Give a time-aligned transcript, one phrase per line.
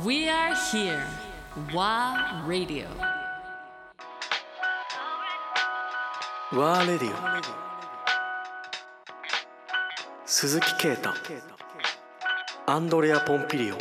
[0.00, 1.04] We are here.
[1.74, 2.86] WA Radio.
[6.50, 7.16] ワーレディオ
[10.24, 11.10] 鈴木啓太
[12.64, 13.76] アンドレア・ポンピリオ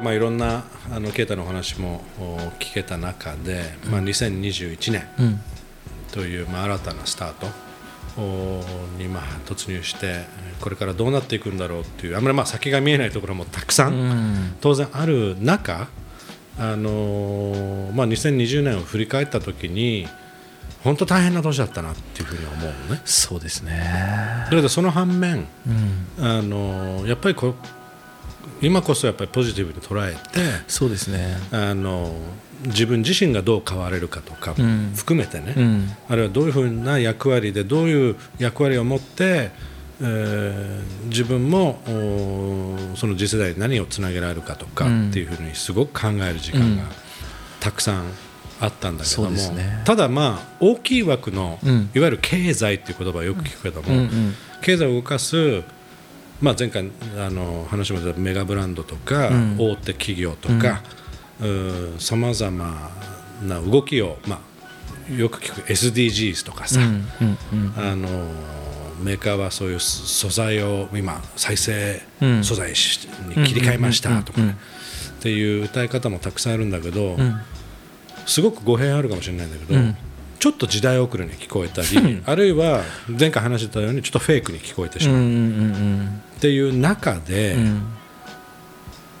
[0.00, 5.08] まあ、いろんなあの啓太のお話もお聞けた中で、まあ、2021年
[6.12, 7.48] という、まあ、新たなスタート。
[7.48, 7.67] お
[8.98, 10.24] にまあ突入して
[10.60, 15.88] これからどうなっていくんだろうっていうあんまりまあ先が見えないところもたくさん当然ある中、
[16.58, 20.06] あのーまあ、2020年を振り返った時に
[20.82, 23.02] 本当大変な年だったなっていうふうに思うのね。
[23.04, 23.82] そうですね。
[24.44, 25.46] だけどその反面、
[26.18, 26.24] うん。
[26.24, 27.54] あのやっぱりこ
[28.60, 31.36] 今こそやっぱりポジティブに捉えてそうですね。
[31.52, 32.14] あの
[32.66, 34.92] 自分自身がどう変われるかとかうん。
[34.96, 35.90] 含めてね、うん。
[36.08, 39.50] あるいはどういうふうな役割でどういう役割を持って、
[40.00, 45.10] えー自分もおその次世代に何をつなげられるかとかうん。
[45.10, 46.84] っていうふうにすごく考える時間が
[47.60, 48.04] たくさん
[48.60, 49.82] あったんだけども、ね。
[49.84, 51.90] ただまあ大きい枠の、うん。
[51.94, 55.62] いわゆる経済っていう言葉をよく聞くけども、うんうん経済を動かす、
[56.40, 59.56] まあ、前回あの話も出たメガブランドとか、うん。
[59.56, 60.82] 大手企業とか
[61.98, 62.90] さまざま
[63.42, 64.40] な動きを、ま
[65.10, 68.08] あ、よく聞く SDGs とかさ、あの
[69.02, 72.44] メーカーはそういう素材を今再生うん。
[72.44, 74.56] 素材しに切り替えましたとかね
[75.18, 77.40] っていう歌い方もたくさんあるんだけど、うん。
[78.26, 79.96] すごく語弊あるかもしれないんだけど、うん。
[80.38, 85.16] ちょっと時代遅れに聞こえたり、あるいは前回話してたようにちょっとフェイクに聞こえてしまう。
[85.16, 85.34] うんうんう
[86.04, 87.82] んっていう中で、うん。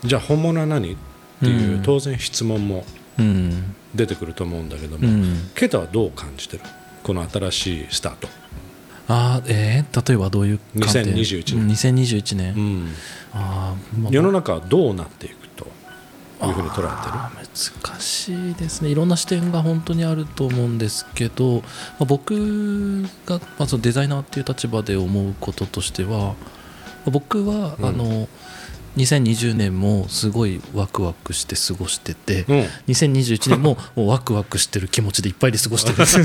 [0.04, 0.92] じゃあ本物は何？
[0.92, 0.96] っ
[1.40, 1.82] ていう、うん。
[1.82, 2.84] 当然質問も
[3.18, 3.74] うん。
[3.94, 5.50] 出てくると思うんだけども、うん。
[5.54, 6.62] ケイタはどう感じてる？
[7.02, 8.28] この新しいスタート、
[9.08, 11.62] あーえー、例えばどういう観点？2021年。
[11.62, 12.88] うん2021年、うん。
[13.32, 15.64] あーまあ世の中はどうなっていくと
[16.46, 18.90] いうふうに捉えあー難しいですね。
[18.90, 21.62] いろんな視点が本当にあると思うんですけど、ま
[22.00, 26.34] あ、僕が、まあ、そのデザイナーっていう立場で思うこととしてはま
[27.06, 27.86] あ僕は、うん。
[27.86, 28.28] あの
[28.98, 32.60] 2020年もすごいワクワクして過ごしてて、うん。
[32.88, 35.94] 2021年ももうワクワクしてる気持ちでいっぱいで過ごしてる。
[35.94, 36.18] んです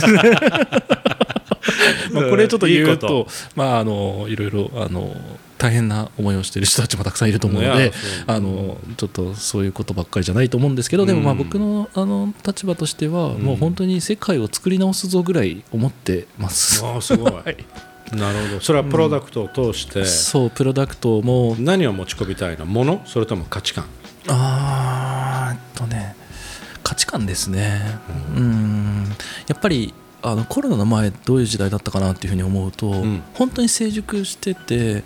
[2.14, 3.28] まあこれちょっと言ういいこと。
[3.56, 5.16] まああのいろいろあの
[5.58, 7.94] 大変な思いをしている人たちもたくさんいると思うので
[8.28, 11.38] あのちょっとそういうことばっかりじゃないと思うんですけどでもまあうん。
[11.40, 16.84] 僕のあの立場としてはんもう本当に世界を作り直すぞぐらい思ってます。
[16.84, 17.34] ああすごい
[18.16, 18.60] なるほど。
[18.62, 20.06] それはプロダクトを通して。
[20.06, 22.66] そうプロダクトも何を持ち込みたいの？
[22.66, 23.86] ものそれとも価値観？
[24.28, 26.16] あーとね
[26.84, 27.82] 価値観ですね。
[28.36, 29.06] うん。
[29.48, 33.24] やっぱりあのコロナの前どういう時代だったかなっていうふうに思うと、ん。
[33.34, 35.04] 本当に成熟してて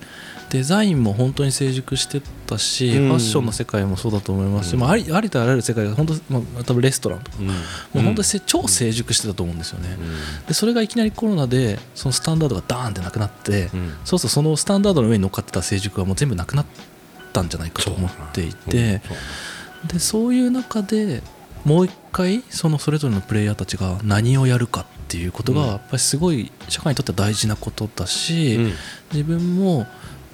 [0.49, 3.07] デザインも本当に成熟してたし、うん。
[3.09, 4.79] ファッションの世界もそうだと思いますし、うん。
[4.79, 7.47] まあ、ありありとあらゆる世界が本当、まあ、多分レストランとか、うん。
[7.47, 10.45] もう本当にせ超成熟してたと思うんですよね、うん。
[10.47, 13.93] でそれがいきなりコロナでそのスタンダードがダーンってなくなって、うん。
[14.05, 16.65] そうするとそのスタンダードの上に乗っかってた成熟がもう全部なくなっ
[17.33, 19.13] たんじゃないかと思っていて、そ
[19.85, 19.87] う。
[19.93, 21.21] でそういう中で
[21.65, 25.67] もう一回そのそれぞれのプレイヤーたちが何をやるかっていうことがうん。
[25.67, 28.73] やっぱりすごい社会にとっては大事なことだし、うん。
[29.11, 29.85] 自分も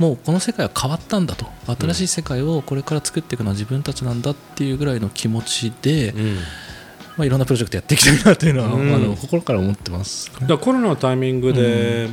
[0.04, 1.46] もうこの世界は変わったんだと。
[1.80, 6.36] 新しい世界をこれから作っていくのは自分たちなんだっていうぐらいの気持ちで、うん。
[7.16, 8.94] まあ、いろんなプロジェクトやっていきたいなというのは、うん。
[8.94, 10.30] あの心から思ってます。
[10.34, 12.10] だからコロナのタイミングで、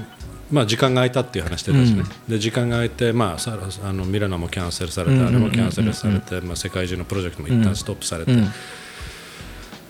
[0.52, 8.48] まあ、時間が空いたっていう話してたしね、で時間が空いて、まあ、さあのミラノもキャンセルされて、うんあれもキャンセルされて、まあ、世界中のプロジェクトも一旦ストップされて、うん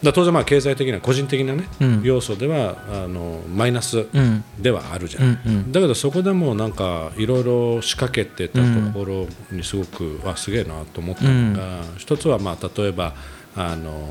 [0.03, 2.03] だ当然まあ経済的な個人的な、ねうん。
[2.03, 4.45] 要素ではあのマイナスうん。
[4.59, 5.73] ではあるじゃん、うんうん。
[5.73, 13.15] だけどそこでもなんかいろいろ仕掛けてたところにすごく、あすげえなと思ったのが、一つはまあ例えば
[13.57, 14.09] あの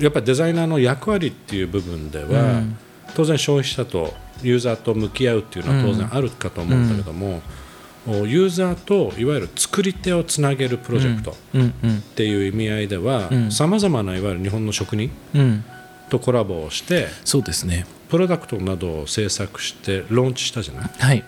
[0.00, 2.76] やっぱりデザイナーの役割っていう部分では、うん。
[3.14, 7.40] 当然消費者とユーザーと向き合うっていうのは当然あるかと思うんだけども、
[8.06, 11.34] ユーザーといわゆる作り手をつなげるプロジェクトっ
[12.14, 13.50] ていう意味合いではうん。
[13.50, 15.64] さまざまないわゆる日本の職人うん
[16.10, 17.86] とコラボをしてそうですね。
[18.10, 21.24] プロダクトなどを制作してローンチしたじゃない、はい。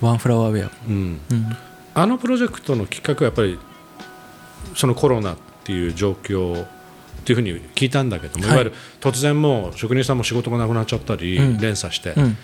[0.00, 1.56] ワンフラワーウェア、うん、うん。
[1.94, 3.58] あのプロジェクトのきっかけはやっぱり
[4.76, 6.68] そのコロナっていう状況っ
[7.24, 8.54] ていうふうに聞いたんだけども、はい。
[8.54, 11.58] い、わゆる突然もう職人さんも仕事がなくなっちゃったり、うん。
[11.58, 12.36] 連鎖して、うん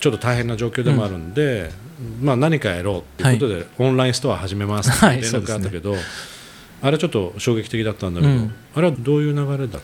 [0.00, 1.70] ちょっと大変な状況でもあるんで、
[2.20, 5.94] まあ、何かやろうっていうことで、オンラインストア始めますってはい連絡があったけど、
[6.82, 8.54] あれちょっと衝撃的だったんだけど、うん。
[8.74, 9.80] あれはどういう流れだったの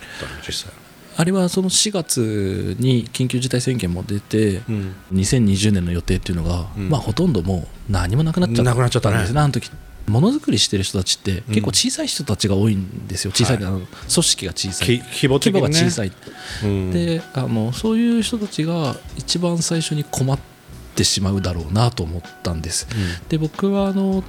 [0.47, 0.73] 実際
[1.15, 4.95] あれはその4月に緊急事態宣言も出て、うん。
[5.13, 6.89] 2020年の予定っていうのが、うん。
[6.89, 9.19] まあ、ほとんどもう何もなくなっちゃったなくなっちゃったね。
[9.19, 9.71] んですねあの時
[10.07, 13.33] ものづくりしてる人たちって結構小さい人たちが多いんですよ。
[13.33, 15.01] 小さい、はいあの組織が小さい。
[15.01, 15.61] き規模ね。
[15.61, 16.13] が小さい、
[16.65, 16.91] うん。
[16.91, 20.39] であのそういう人たちが一番最初に困っ
[20.95, 22.89] てしまうだろうなと思ったんです。
[23.29, 24.25] で僕はあの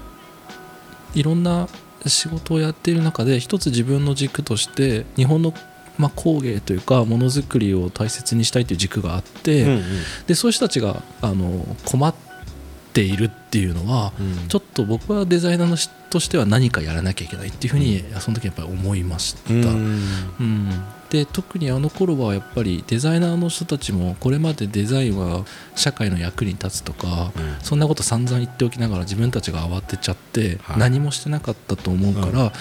[1.15, 1.67] いろんな
[2.05, 5.53] 仕事をやっている中で一つ自分の軸として日本の、
[5.97, 9.83] まあ、工芸というかものづくりを大切にしたいという軸があって、うんうん。
[10.27, 12.32] でそういう人たちがあの困って
[13.01, 14.47] いるっていうのは、うん。
[14.47, 19.53] ちょっと僕はデザイナーのしとしては何かやらなきゃいけないっていうふうに、その時やっぱり思いました。
[19.53, 19.63] うん。
[20.39, 20.69] うん。
[21.09, 25.45] で特にあの頃はやっぱりデザイナーの人たちもこれまでデザインは
[25.75, 27.55] 社会の役に立つとか、うん。
[27.61, 30.77] そんなこと散々言っておきながら自分たちが慌てちゃってはい。
[30.79, 32.51] 何もしてなかったと思うから、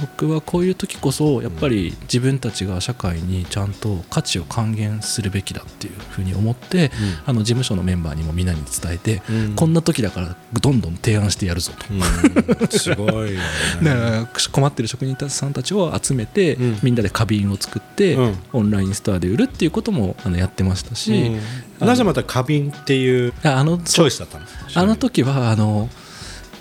[0.00, 6.90] 僕はこういう時こそやっぱり自分たちが社会にちゃんと価値を還元するべきだっていうふうに思って、
[7.26, 9.54] あの事務所のメンバーにもみんなに伝えて、うん。
[9.54, 11.86] こんな時だからどんどん提案してやるぞと。
[11.90, 12.68] うん。
[12.68, 13.40] すごいよね。
[13.82, 16.78] だから困ってる職人さんたちを集めて、うん。
[16.82, 18.38] みんなで花瓶を作って、うん。
[18.52, 21.32] オンラインストアで売るっていうこともあのやってましたし、
[21.80, 21.86] うん。
[21.86, 24.44] なぜまた花瓶っていうああのチョイスだったの？
[24.74, 25.88] あの時はあの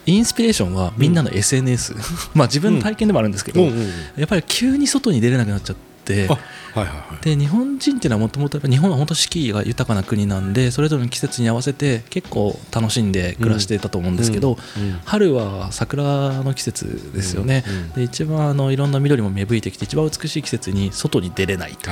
[0.07, 1.95] インスピレーションはみんなの SNS、
[2.33, 3.87] まあ自分の体験でもあるんですけど、うんうんうん。
[4.15, 6.27] やっぱり急に外に出れなくなっちゃってあはい
[6.75, 7.23] はいはい。
[7.23, 14.99] で日本人っていうのはもともと日本は本当四季が豊かな国なんでそれぞれの季節に合わせて結構楽しんで暮らしていたと思うんですけど、うんうん。
[15.05, 17.89] 春は桜の季節ですよね、うんうん。
[17.91, 21.75] で一番あのいろんな緑も芽吹いてきて一番美しい季節に外に出れない。
[21.75, 21.89] と。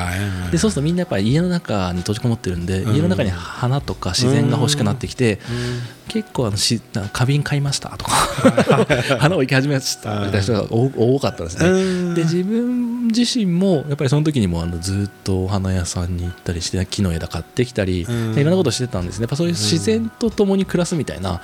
[0.51, 2.95] でそうするとみんなやっぱり家の中に閉じこもってるんで、うん。
[2.95, 6.05] 家の中に花とか自然が欲しくなってきて、うん。
[6.07, 8.11] 結構あのしな花瓶買いましたとか
[9.19, 11.67] 花を生け始めましたみたいな人が多多かったですね。
[11.67, 12.13] うん。
[12.13, 12.84] で自分
[13.17, 19.23] 自身もやっぱりその時にもあのずっとお花屋さんに行ったりして木の枝買ってきたり、いろんなことしてたんですね。
[19.23, 21.39] やっぱそういう自然と共に暮らすみたいなはい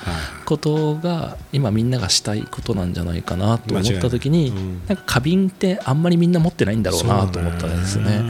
[0.45, 4.53] ことが今みんながしたいことなんじゃないかなと思った時に、
[4.88, 8.23] なんか花瓶ってあんまりみんな持ってないんだろうなと思ったんですよね。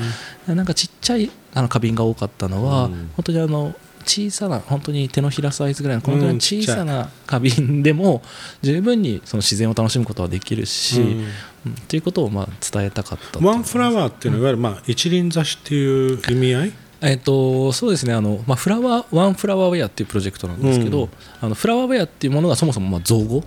[0.48, 3.12] なんかちっちゃいあの花瓶が多かったのは、うん。
[3.16, 8.22] 本当にあの小さな本当に手のひらサイズぐらいのこのぐらいの小さな花瓶でも
[8.62, 11.08] 十分にその自然を楽しむことはできるし、うん。
[11.08, 11.26] うん
[11.70, 16.74] っていうことをまあ伝えたかったとワンフラワーっていうのは、いわゆるまあ一輪挿しっていう意味合い？
[17.02, 21.10] えっとそうですねあの、まあ、フラワーワンフラワーウェアっていうプロジェクトなんですけど、うん。
[21.42, 23.44] あのフラワーウェアっていうものがそもそもまあ造語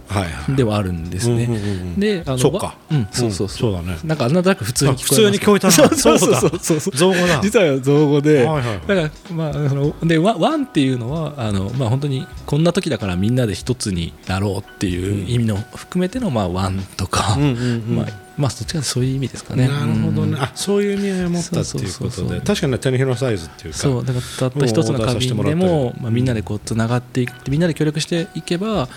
[0.56, 1.94] ではあるんですね。
[1.96, 2.66] であのそうか。
[2.66, 3.98] わうん、そうそうそう,、うんそうだね。
[4.04, 5.72] なんかあんなだく普通に聞こえ普通に聞こえたな。
[5.72, 6.30] そうそうそう。
[6.32, 6.40] だ。
[6.40, 7.40] そうそう造語だ。
[7.42, 8.80] 実は造語で、はいはいはい。
[8.86, 17.52] だからまあそのでワワンっていうのはあのまあ本当にこんな時だからみんなで一つになろうっていう意味の含めてのまあワンとか、うんうんう
[17.92, 17.96] ん。
[17.98, 19.68] まあまあそっちがそういう意味ですかね。
[19.68, 20.42] なるほどね、うん。
[20.42, 22.40] あそういう意味合いを持ったっていうことで。
[22.40, 23.78] 確かにね手のひらサイズっていうか。
[23.78, 28.88] そうだからたった一つの花瓶でもまあ、みんなでこうつながっていってみんなで協力していけば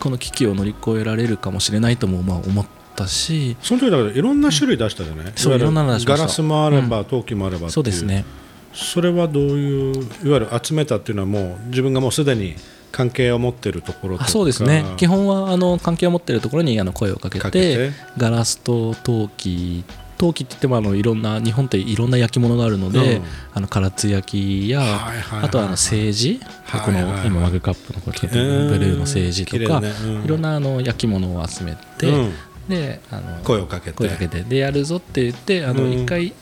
[0.00, 3.56] この危機を乗り越えられるかもしれないともまあ思ったし。
[3.62, 6.22] その時だからいろんな種類出したじゃない、わゆるそういろんなの出しました。
[6.22, 8.24] ガラスもあれば、陶器もあればそうですね
[8.72, 12.54] それはどういういわゆる集めたっていうのはもう自分がもうすでに
[12.98, 14.84] 関係を持っているところとそうですね。
[14.96, 19.84] 基本はあの関係を持っているところにあの声をかけてガラスと陶器。
[20.16, 23.24] 陶器って言ってもあのいろんな日本っていろんな焼き物があるので、うん。
[23.54, 27.18] あの唐津焼きや、はいはいはいあとはあの政治、はいこのはい。
[27.20, 29.94] はい今マグカップのこれうんブルーの政治と綺か、麗ね。
[30.18, 30.24] うん。
[30.24, 32.32] いろんなあの焼き物を集めて、うん。
[32.68, 34.08] であの声をかけて。
[34.42, 35.92] でやるぞって言ってあのうん。
[35.92, 36.32] 一回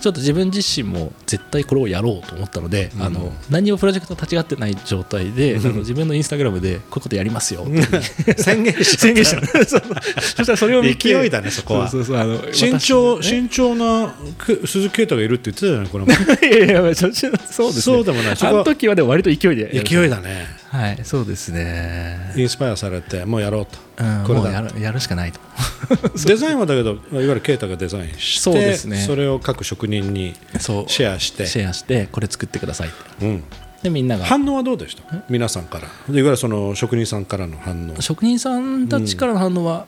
[0.00, 3.02] ちょっと自分自身も絶対これをやろうと思ったので、うん。
[3.02, 9.46] あの何もプロジェクト立ち上がってない状態で、あの自分のインスタグラムでこういうことやりますよって宣言し宣言した。
[9.64, 9.82] そう。
[10.20, 11.88] そしたらそれを見て勢いだねそこは。
[11.88, 16.10] そうそうそうあの慎重私慎重なく鈴木啓太がいるって言ってたじゃないこれも
[16.42, 17.72] いやいやそそうですね。
[17.82, 18.36] そうでもない。
[18.38, 22.34] あの時はでも割と勢いで勢いだねはいそうですね。
[22.36, 24.42] インスパイアされてもうやろうと、うんこれだ。
[24.42, 25.40] もうやるやるしかないと。
[26.26, 28.98] デザインはだけどいわゆる啓太がデザインしてそうですね。
[28.98, 30.84] それを各職人にそう。
[30.90, 31.46] シェアして。
[31.46, 33.26] シェアしてこれ作ってくださいって。
[33.26, 33.44] うん、
[33.82, 34.26] でみんなが。
[34.26, 35.02] 反応はどうでした？
[35.30, 35.88] 皆さんから。
[36.12, 38.02] でいわゆるその職人さんからの反応。
[38.02, 39.86] 職人さんたちからの反応は、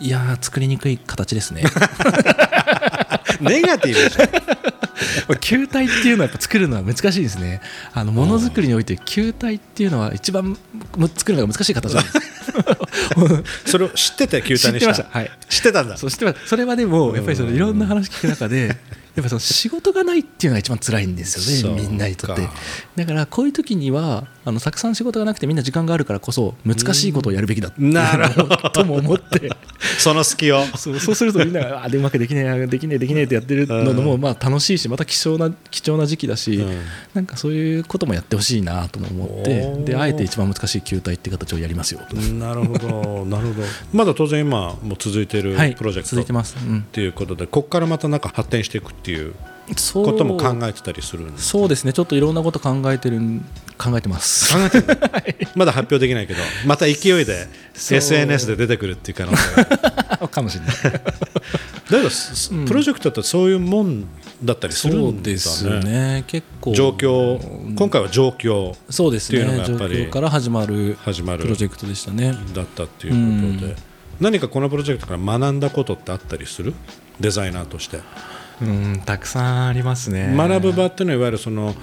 [0.00, 1.62] いやー作りにくい形ですね。
[3.40, 4.71] ネガティブじゃん
[5.40, 7.60] 球体っていうのはやっぱ作るのは難しいですね。
[7.92, 10.56] あのものづくりにおいて球体っていうのは一番
[10.96, 12.18] む作るのが難しい形なんです。
[13.70, 14.94] それを知ってて球体にした。
[14.94, 15.18] 知ってました。
[15.18, 15.30] はい。
[15.48, 15.96] 知ってたんだ。
[15.96, 18.74] そしてはそれはでもやっぱりそのいろんな話聞く中でや
[19.20, 22.42] っぱその仕事がないっていうのが一番辛いんですよねみんなにとって。
[22.42, 22.52] か
[22.96, 27.72] だからこういう時にはあのたくさん仕事がなくてみんな時間があるからこそ難しいことをやるべきだ。
[27.78, 29.50] なるほのをとも思って。
[29.98, 30.64] その隙を。
[30.76, 36.78] そうそうするとみんながあでうまくできねえできねえできねえってやってるのもまあ楽しいしまた貴重な貴重な時期だし、うん。
[37.14, 43.62] なんかそういうこともやってほしいなとも思ってであえて一番難しい球体って形をやりますよと、なるほど なるほど。
[43.92, 46.78] まだ当然今も続いているはいプロジェクト続いてます、うん。
[46.78, 49.34] っていうことでここからまたなんか発展していくっていう
[49.94, 51.92] ことも考えてたりするんですそうですね。
[51.92, 53.44] ちょっといろんなこと考えてるん
[53.78, 54.52] 考えてます。
[54.54, 54.80] 考えて
[55.44, 59.54] る まだ発表できないけどまた勢いで SNS で出てくるっていう可能性。
[60.20, 60.74] が かもしれない。
[61.92, 64.04] だけどすプロジェクトってそういうもん
[64.42, 66.24] だったりするんですね。
[66.26, 66.74] 結構。
[66.74, 69.40] 状況今回は状況そうですね。
[69.40, 72.34] っていうのがやっぱり状況から始まる始まるプロジェクトでしたね。
[72.54, 73.76] だったっていうことで、
[74.20, 76.74] 何かこのプロジェクトから学んだことってあったりする？
[77.20, 77.98] デザイナーとして、
[78.62, 80.34] うんたくさんありますね。
[80.36, 81.74] 学ぶ場っていうのはいわゆるその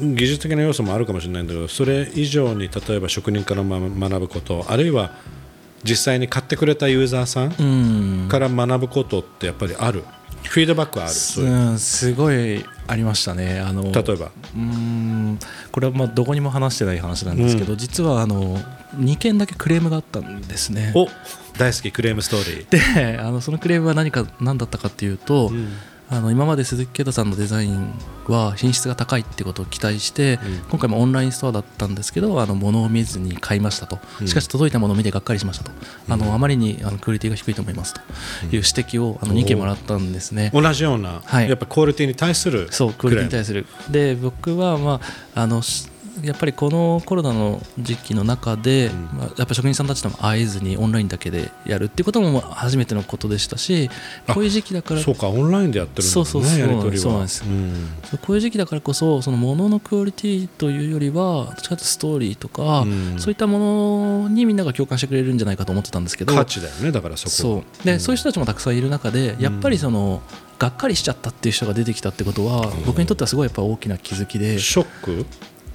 [0.00, 5.12] 技術的な要素もあるかもしれないんだけどそれ以上に例えば職人からま学ぶことあるいは
[5.84, 8.28] 実際に買ってくれたユーザーさんうん。
[8.28, 10.04] から学ぶことってやっぱりある。
[10.42, 11.14] フィードバックはある。
[11.14, 13.60] そうんすごいありましたね。
[13.60, 14.26] あの例えば。
[14.26, 15.38] うーん。
[15.72, 18.58] これはまあどこにも話してない話なんですけど、実はあの
[18.96, 20.92] 2件だけクレームがあったんですね。
[20.94, 21.08] お
[21.58, 23.14] 大好きクレームストーリー。
[23.14, 25.50] であのそのクレームは何か何だったかっていうと、
[26.08, 27.92] あの今まで鈴木啓太さんのデザイン
[28.28, 30.38] は品質が高いってことを期待して、
[30.70, 33.98] 今回もオンラインストアだったんですけどあの物を見ずに買いましたと。
[34.26, 35.72] しかし届いたものを見てがっかりしましたと、
[36.08, 38.00] あのあまりにあのクオリティが低いと思いますと。
[38.00, 38.06] いう
[38.50, 40.50] 指摘をあの2件もらったんですね。
[40.54, 41.48] 同じような、はい。
[41.48, 43.66] やっぱクオリティに対するそうクオリティに対する。
[43.90, 45.00] で僕はま
[45.34, 45.88] ああのし
[46.22, 53.90] やっぱりこのコロナの時期の中で、まあ、やっぱ職人さんたちとも会えずにオンラインだけでやるっていうことも初めてのことでしたし
[54.26, 56.58] あこういう時期だからムそうかオンラインでやってるんだそうそうそう。
[56.58, 57.02] やり取りは。
[57.02, 57.90] そうなんですん。
[58.22, 63.18] こういう時期だからこそそのもののクオリティというよりはどっちかというとストーリーとか、うん。
[63.18, 63.58] そういったも
[64.24, 67.30] のにみんなが共感してくれるんじゃないかと思ってたんですけど価値だよねだからそこ。
[67.30, 67.84] そう。
[67.84, 70.22] で、そういう人たちもたくさんいる中でやっぱりその、
[70.58, 75.26] がっかりしちゃったっていう人が出てきたってことは、僕にとってはすごいやっぱ大きな気づきでショック？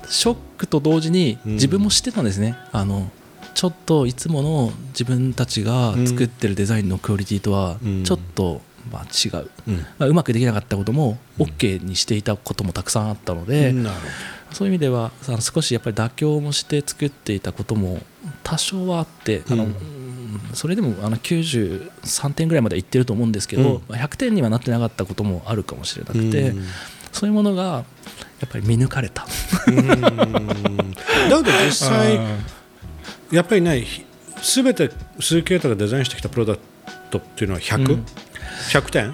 [0.10, 1.54] ショックと同時にうん。
[1.54, 3.10] 自分も知ってたんですね、あの
[3.54, 8.04] ちょっといつもの自分たちが作ってるデザインのクオリティとはうん。
[8.04, 9.78] ちょっと、まあ、違う、うん。
[9.78, 14.02] まあ、うまくできなかったことも OK にしていたこともたくさんあったので、なるほ
[14.54, 18.00] そういう意味ではあの少しやっぱり妥協もして作っていたことも
[18.44, 19.70] 多少はあってあの、うん。
[19.70, 20.02] うん
[20.54, 23.82] それでもあの93点ぐらいまではいってると思うんですけど、うん。
[23.90, 26.64] まあ100点にはなってなかったこともあるかもしれなくどて、うん
[27.12, 27.84] そういうものがや
[28.46, 29.26] っぱり見抜かれた。
[29.68, 29.86] うん。
[29.88, 32.20] だけど実際
[33.32, 34.06] やっぱりねひ
[34.42, 34.90] 全て
[35.20, 36.62] 鈴木啓太がデザインしてきたプロダク
[37.12, 38.06] トっていうのは 100?100、うん。
[38.72, 39.14] 100点？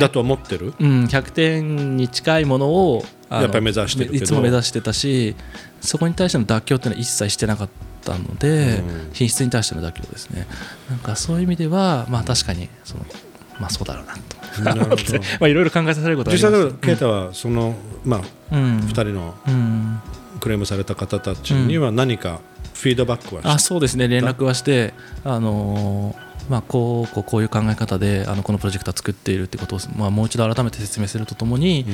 [0.00, 0.74] だと思ってる？
[0.78, 5.34] うん、100点に近いものをやっぱり目指していつも目指してたし
[5.80, 7.68] そこに対しての妥協っていうのは一切してなかっ
[8.04, 9.10] たので、うん。
[9.12, 10.46] 品質に対しての妥協ですね。
[10.90, 13.06] なんかそういう意味ではまあ確かにその
[13.60, 14.20] まあそうだろうなと。
[15.40, 16.64] まあいろいろ考えさせることはあ実際ります。
[16.64, 18.20] だから啓太はその、まあ、
[18.52, 18.78] うん。
[18.80, 20.00] 2人のうん。
[20.40, 22.40] クレームされた方たちには何か
[22.74, 24.08] フィードバックはしあそうですね。
[24.08, 24.94] 連絡はして
[25.24, 31.84] あのーまあ、こうこうこういう考え方であのこのプロジェクトは作っているってことを、まあ、もう一度改めて説明するとともに、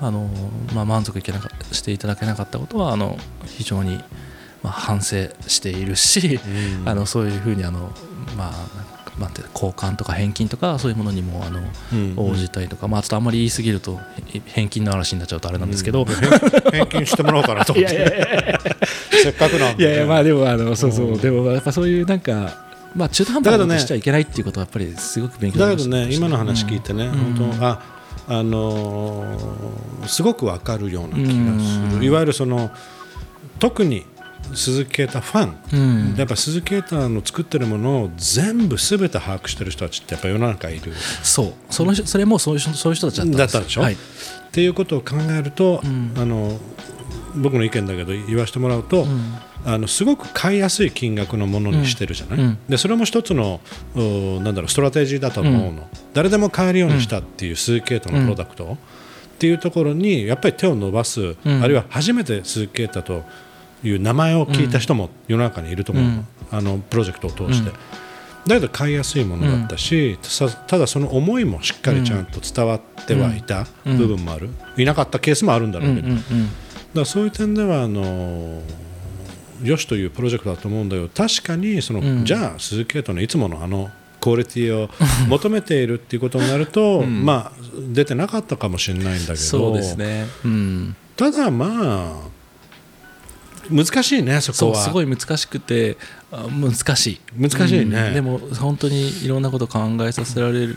[0.00, 0.30] あの
[0.74, 3.96] まあ、満足いけなかしていただけなかったことはあの非常に、
[4.62, 6.40] まあ、反省しているし、
[6.80, 6.88] うん。
[6.88, 7.92] あのそういうふうにあの、
[8.36, 8.52] まあ、
[9.18, 11.60] なんて交換とか返金とかそういうものにもあの、
[11.92, 18.58] うん応じたりとか、まあ、ちょっとあんまり言い過ぎるとへ返金の嵐になっちゃうとあれなんですけど、返金してもらおうかなと思って。
[19.22, 21.14] せっかくなんで、いやいやまあでもあのそうそう。
[21.14, 27.34] うでもやっぱそういうなんかまあ中途半端なことしちゃいけないっていうことはやっぱりすごく勉強になだけどね今の話聞いてね、うん。
[27.34, 27.82] 本当あ
[28.28, 31.34] あのーすごくわかるような気がすう
[31.96, 32.00] ん。
[32.00, 32.70] るいわゆるその
[33.58, 34.06] 特に
[34.54, 35.76] 鈴木啓太ファン、う
[36.12, 36.14] ん。
[36.16, 40.92] やっぱ鈴木啓太の作ってるものを全部すべて把握してる人たちってやっぱ世の中いる。
[41.22, 41.52] そう。
[41.70, 43.52] その人それもそういう人そういう人たちだったんです。
[43.52, 43.82] だったでしょ？
[43.82, 43.94] はい。
[43.94, 43.96] っ
[44.52, 46.12] ていうことを考えると、ん。
[46.16, 46.58] あの
[47.36, 49.38] 僕の意見だけど言わせてもらうと、ん。
[49.64, 52.44] あのすごく買いやすい金額のものにしてるじゃない、うん。
[52.44, 52.58] うん。
[52.68, 53.60] でそれも一つの
[53.94, 58.76] おなんだろうストラテジーだと思うの、誰でも買えるようにしたっていう鈴木啓太のプロダクトを、っ
[59.38, 61.36] ていうところにやっぱり手を伸ばす、ん。
[61.62, 63.24] あるいは初めて鈴木啓太と
[63.82, 66.04] いう名前を聞いた人も世の中にいると思う。
[66.04, 66.26] の,、うん。
[66.50, 67.70] あのプロジェクトを通して。
[68.46, 76.20] だけど買いやすいものだったし、さただその思いもしっかりちゃんと伝わってはいた部分もある、いなかったケースもあるんだろうけど、うんうん
[76.88, 78.62] だからそういう点ではあの
[79.62, 82.24] よしというプロジェクトだと思うんだけど確かにその、うん。
[82.24, 84.88] じゃあ鈴木啓太のいつものあのクオリティを
[85.28, 87.58] 求めているっていうことになると、まあ
[87.92, 89.36] 出てなかったかもしれないんだけど。
[89.36, 92.37] そうですね、うん、ただまあ
[93.70, 94.82] 難しいねそこは。
[94.82, 95.96] すごい難しくて
[96.32, 97.20] あ難しい。
[97.36, 97.98] 難しいね。
[98.08, 98.14] うん。
[98.14, 100.68] でも本当にいろんなこと考えさせられ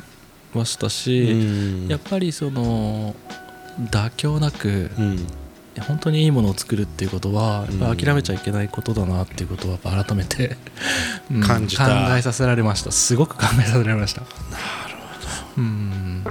[0.53, 1.87] ましたし、うん。
[1.87, 3.15] やっぱりその
[3.79, 5.27] 妥協なくうん。
[5.79, 7.65] 本当にいいものを作るっていうことは
[7.97, 10.57] 諦めちゃいけないことだなっていうことは改めて、
[11.31, 11.85] う ん感じた。
[11.85, 12.91] 考えさせられました。
[12.91, 14.21] すごく考えさせられました。
[14.21, 14.33] なる
[15.55, 15.61] ほど。
[15.61, 16.23] うん